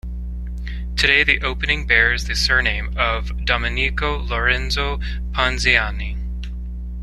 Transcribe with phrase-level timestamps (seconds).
[0.95, 4.97] Today the opening bears the surname of Domenico Lorenzo
[5.31, 6.17] Ponziani.